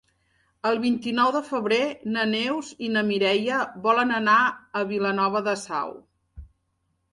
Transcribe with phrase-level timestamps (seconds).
[0.69, 1.81] El vint-i-nou de febrer
[2.15, 5.97] na Neus i na Mireia volen anar a Vilanova de Sau.